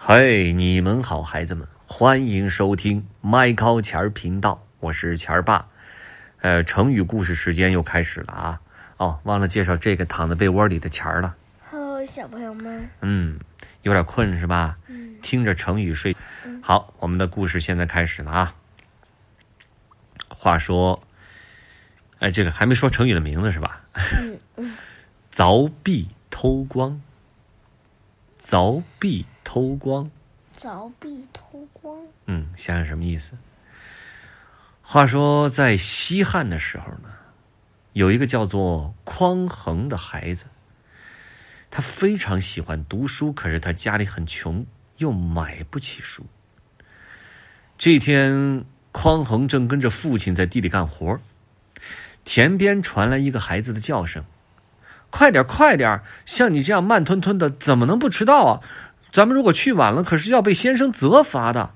[0.00, 5.66] 嘿，你们好，孩子们，欢迎收听麦高钱儿频道，我是钱儿爸。
[6.40, 8.60] 呃，成语故事时间又开始了啊！
[8.98, 11.34] 哦，忘了介绍这个躺在被窝里的钱儿了。
[11.68, 13.40] Hello，小朋友们，嗯，
[13.82, 14.78] 有点困是吧？
[14.86, 16.16] 嗯，听着成语睡。
[16.62, 18.54] 好，我们的故事现在开始了啊。
[20.28, 21.02] 话说，
[22.20, 23.82] 哎，这个还没说成语的名字是吧？
[23.94, 24.76] 嗯嗯，
[25.34, 27.02] 凿壁偷光。
[28.40, 30.10] 凿壁偷光。
[30.60, 31.98] 凿壁偷光。
[32.26, 33.32] 嗯，想想什么意思？
[34.82, 37.08] 话说，在西汉的时候呢，
[37.94, 40.44] 有一个叫做匡衡的孩子，
[41.70, 44.66] 他非常喜欢读书，可是他家里很穷，
[44.98, 46.26] 又买不起书。
[47.78, 51.18] 这天，匡衡正跟着父亲在地里干活，
[52.26, 54.22] 田边传来一个孩子的叫声
[55.08, 56.02] ：“快点，快点！
[56.26, 58.60] 像你这样慢吞吞的，怎么能不迟到啊？
[59.12, 61.70] 咱们如果去晚了，可是要被先生责罚的。”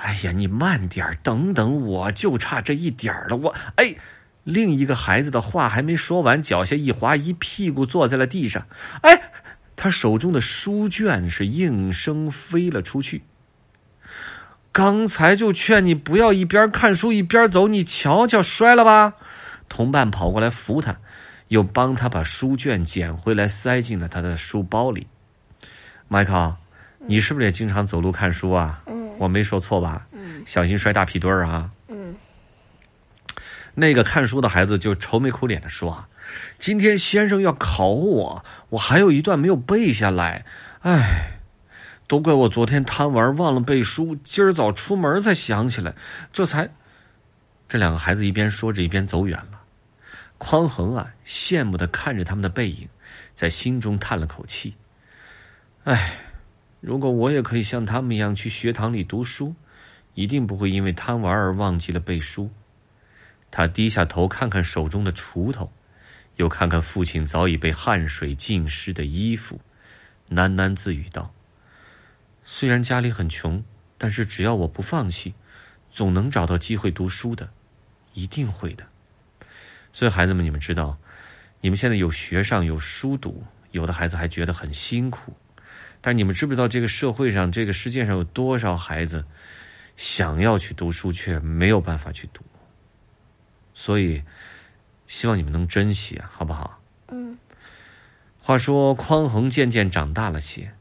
[0.00, 3.36] 哎呀，你慢点等等我，就差这一点了。
[3.36, 3.92] 我哎，
[4.44, 8.64] 另一个孩子的话还没说完，脚下一滑，一屁股坐在了地上。
[9.02, 9.20] 哎，
[9.74, 13.24] 他手中的书卷是应声飞了出去。
[14.70, 19.14] 刚才就劝你不要一边看书一边走，你瞧瞧，摔了吧？
[19.68, 20.96] 同伴跑过来扶他，
[21.48, 25.08] 又帮他把书卷捡回来，塞进了他的书包里。
[26.08, 26.56] 迈克，
[26.98, 28.82] 你是不是也经常走路看书啊？
[28.86, 30.06] 嗯我没说错吧？
[30.12, 31.70] 嗯小心摔大屁墩儿啊！
[31.88, 32.14] 嗯
[33.74, 36.08] 那个看书的孩子就愁眉苦脸的说：“啊，
[36.58, 40.44] 今天先生要考我，我还有一段没有背下来，
[40.80, 41.38] 唉，
[42.06, 45.94] 都怪我昨天贪玩忘了背书，今儿早出门才想起来，
[46.32, 46.68] 这才……”
[47.68, 49.60] 这两个孩子一边说着，一边走远了。
[50.38, 52.88] 匡衡啊，羡慕的看着他们的背影，
[53.34, 54.74] 在心中叹了口气
[55.84, 56.18] ：“唉，
[56.80, 59.54] 如果我也可以像他们一样去学堂里读书，
[60.14, 62.50] 一定不会因为贪玩而忘记了背书。”
[63.50, 65.72] 他低下头看看手中的锄头，
[66.36, 69.58] 又看看父亲早已被汗水浸湿的衣服，
[70.28, 71.32] 喃喃自语道
[72.44, 73.64] ：“虽然家里很穷，
[73.96, 75.32] 但是只要我不放弃，
[75.90, 77.48] 总能找到机会读书的，
[78.12, 78.86] 一定会的。”
[79.90, 80.98] 所以，孩子们，你们知道，
[81.62, 85.32] 你们现在有学上有书读，有的孩子还觉得很辛苦，
[86.00, 89.24] 但你们知不知道，这个社会上、这个世界上有多少孩子
[89.96, 92.42] 想要去读书，却没有办法去读？
[93.74, 94.22] 所以，
[95.06, 96.80] 希望你们能珍惜啊，好不好？
[97.08, 97.36] 嗯
[98.40, 100.72] 话说，匡衡渐渐长大了些，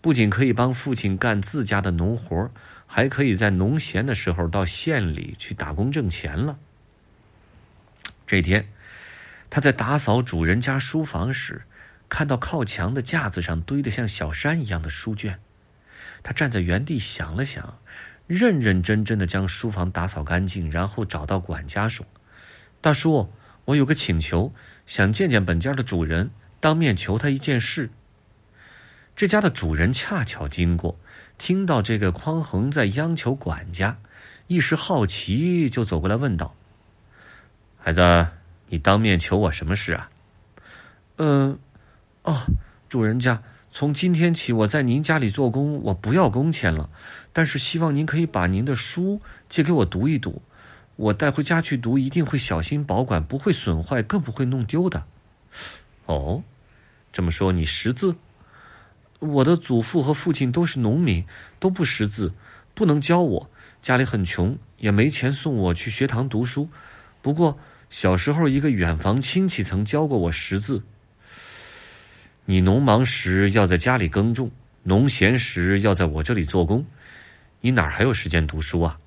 [0.00, 2.50] 不仅可以帮父亲干自家的农活，
[2.86, 6.58] 还可以在农闲的时候到县里去打工挣钱了。
[8.26, 8.66] 这天，
[9.50, 11.60] 他在打扫主人家书房时，
[12.12, 15.40] 看到靠墙的架子上堆得像小山一样的书卷。
[16.22, 17.78] 他站在原地想了想，
[18.26, 22.04] 认认真真的将书房打扫干净，然后找到管家说
[22.82, 23.32] ：“大叔，
[23.64, 24.52] 我有个请求，
[24.84, 26.30] 想见见本家的主人，
[26.60, 27.88] 当面求他一件事。”
[29.16, 30.94] 这家的主人恰巧经过，
[31.38, 33.96] 听到这个匡衡在央求管家，
[34.48, 36.54] 一时好奇，就走过来问道
[37.80, 38.28] ：“孩子，
[38.68, 40.10] 你当面求我什么事啊
[41.16, 41.58] ？”“嗯，
[42.22, 42.46] 哦，
[42.88, 46.88] 主人家，从今天起我在您家里做工，我不要工钱了，
[47.32, 50.40] 但是希望您可以把您的书借给我读一读，
[50.96, 55.04] 我带回家去读，一定会小心保管，不会损坏，更不会弄丢的。
[56.06, 56.44] ”“哦，
[57.12, 58.14] 这么说你识字？”
[59.18, 61.24] 我的祖父和父亲都是农民，
[61.58, 62.32] 都不识字，
[62.74, 63.50] 不能教我。
[63.80, 66.68] 家里很穷，也没钱送我去学堂读书。
[67.20, 67.58] 不过
[67.90, 70.82] 小时候，一个远房亲戚曾教过我识字。
[72.44, 74.50] 你农忙时要在家里耕种，
[74.82, 76.84] 农闲时要在我这里做工，
[77.60, 78.98] 你哪还有时间读书啊？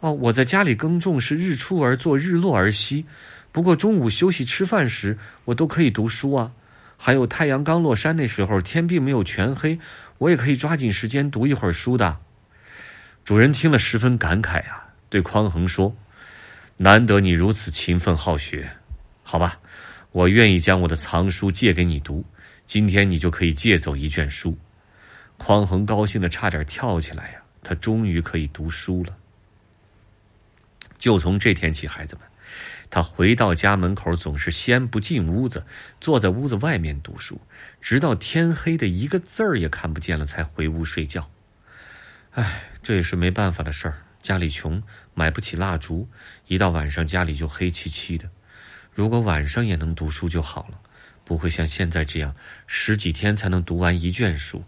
[0.00, 3.04] 哦，我在家里耕种是日出而作，日落而息。
[3.52, 6.50] 不过中午休息吃饭时，我都可以读书啊。
[6.96, 9.78] 还有太阳刚落山那时候，天并没有全黑，
[10.18, 12.16] 我也可以抓紧时间读一会儿书的。
[13.24, 15.94] 主人听了十分感慨啊，对匡衡说
[16.78, 18.70] ：“难得你如此勤奋好学，
[19.22, 19.58] 好吧，
[20.12, 22.24] 我愿意将我的藏书借给你读。
[22.66, 24.56] 今天你就可以借走一卷书。”
[25.36, 29.16] 匡衡高兴的差点跳起来呀、他终于可以读书了。
[30.98, 32.24] 就从这天起，孩子们。
[32.90, 35.64] 他回到家门口，总是先不进屋子，
[36.00, 37.40] 坐在屋子外面读书，
[37.80, 41.30] 直到天黑的一个字儿也看不见了，才回屋睡觉。
[42.32, 44.02] 唉，这也是没办法的事儿。
[44.20, 44.82] 家里穷，
[45.14, 46.08] 买不起蜡烛，
[46.48, 48.28] 一到晚上家里就黑漆漆的。
[48.92, 50.78] 如果晚上也能读书就好了，
[51.24, 52.34] 不会像现在这样
[52.66, 54.64] 十几天才能读完一卷书。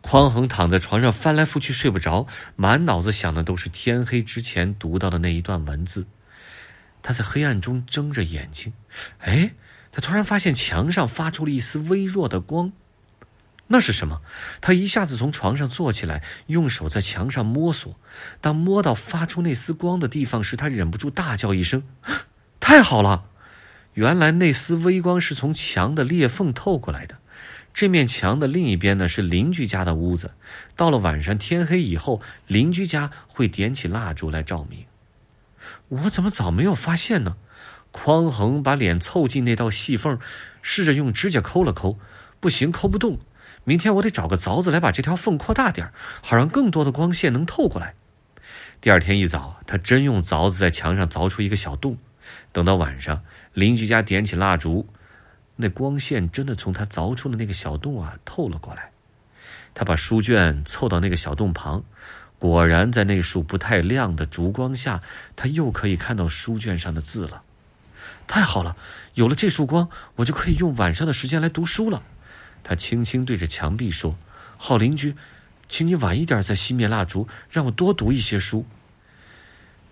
[0.00, 2.26] 匡衡躺在床上翻来覆去睡不着，
[2.56, 6.06] 满脑子想的都是天黑之前读到的那一段文字。
[7.02, 8.72] 他在黑暗中睁着眼睛，
[9.18, 9.54] 哎，
[9.90, 12.72] 他突然发现墙上发出了一丝微弱的光，
[13.66, 14.20] 那是什么？
[14.60, 17.98] 他一下子从床上坐起来，用手在墙上摸索。
[18.40, 21.82] 当摸到发出那丝光的地方时，他忍不住大叫一声
[22.60, 23.24] ：“太好了！”
[23.94, 27.16] 原来那丝微光是从墙的裂缝透过来的。
[27.74, 30.30] 这面墙的另一边呢是邻居家的屋子。
[30.76, 34.84] 到了晚上天黑以后，邻居家会点起蜡烛来照明。
[35.88, 37.36] 我怎么早没有发现呢？
[37.90, 40.18] 匡衡把脸凑近那道细缝，
[40.62, 41.98] 试着用指甲抠了抠，
[42.38, 43.18] 不行，抠不动。
[43.64, 45.90] 明天我得找个凿子来把这条缝扩大点
[46.22, 47.94] 好让更多的光线能透过来。
[48.80, 51.96] 第二天一早，他真用凿子在墙上凿出一个小洞。
[52.52, 53.22] 等到晚上，
[53.54, 54.86] 邻居家点起蜡烛。
[55.60, 58.90] 那光线真的从他凿出的那个小洞啊透了过来，
[59.74, 61.82] 他把书卷凑到那个小洞旁，
[62.38, 65.02] 果然在那束不太亮的烛光下，
[65.34, 67.42] 他又可以看到书卷上的字了。
[68.28, 68.76] 太好了，
[69.14, 72.02] 有了这束光，我就可以用晚上的时间来读书了。
[72.62, 74.16] 他轻轻对着墙壁说
[74.56, 75.16] ：“好邻居，
[75.68, 78.64] 请你晚一点再熄灭蜡烛，让我多读一些书。”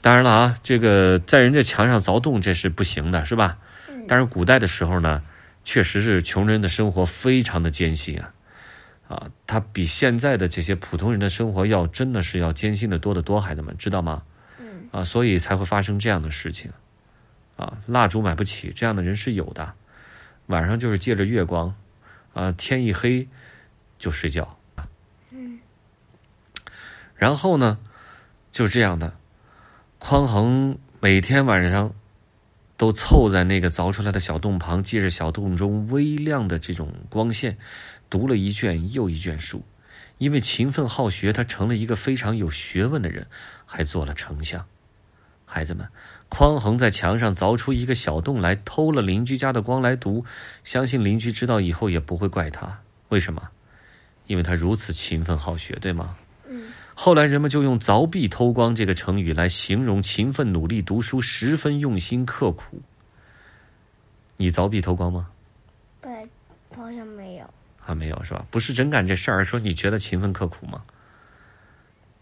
[0.06, 3.58] 当然了啊，这个在人家墙上凿洞这是不行的，是吧？
[4.06, 5.20] 但是古代的时候呢。
[5.64, 8.32] 确实是穷人的生活非常的艰辛啊，
[9.08, 14.22] 啊，他比现在的这些普通人的生活要真的是要艰辛的多得多，孩子们知道吗？
[14.60, 16.70] 嗯，啊，所以才会发生这样的事情，
[17.56, 19.72] 啊，蜡烛买不起，这样的人是有的，
[20.46, 21.74] 晚上就是借着月光，
[22.32, 23.26] 啊，天一黑
[23.98, 24.56] 就睡觉，
[25.32, 25.58] 嗯，
[27.16, 27.76] 然后呢，
[28.52, 29.12] 就是这样的，
[30.08, 31.92] 匡衡每天晚上。
[32.76, 37.58] 都凑在那个凿出来的小洞旁，借着小洞中微亮的这种光线，
[38.08, 39.64] 读了一卷又一卷书。
[40.18, 43.26] 因为勤奋好学，他成了一个非常有学问的人，
[43.64, 44.64] 还做了丞相。
[45.44, 45.88] 孩子们，
[46.28, 50.24] 匡衡在墙上凿出一个小洞来，偷了邻居家的光来读，
[50.62, 52.78] 相信邻居知道以后也不会怪他。
[53.08, 53.48] 为什么？
[54.28, 56.16] 因为他如此勤奋好学，对吗？
[56.98, 62.80] 后来人们就用“凿壁偷光”这个成语来形容勤奋努力读书、十分用心刻苦。
[64.38, 65.28] 你凿壁偷光吗？
[66.00, 66.10] 对，
[66.74, 67.48] 好像没有。
[67.78, 68.44] 还没有是吧？
[68.50, 70.82] 不是真干这事儿，说你觉得勤奋刻苦吗？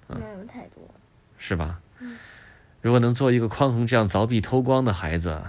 [0.09, 0.83] 没有太多。
[1.39, 1.81] 是吧？
[2.01, 2.19] 嗯。
[2.83, 5.41] 如果能做一个匡衡这样凿壁偷光的孩子，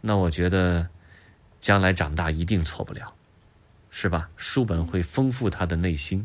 [0.00, 0.88] 那我觉得
[1.60, 3.12] 将来长大一定错不了，
[3.90, 4.26] 是吧？
[4.38, 6.24] 书本会丰富他的内心，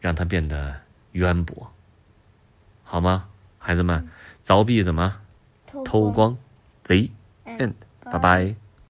[0.00, 0.74] 让他变得。
[1.16, 1.70] 渊博，
[2.84, 3.28] 好吗，
[3.58, 4.06] 孩子们？
[4.44, 5.16] 凿壁怎么？
[5.84, 6.36] 偷光？
[6.84, 7.10] 贼，
[7.44, 7.74] 嗯，
[8.04, 8.54] 拜拜。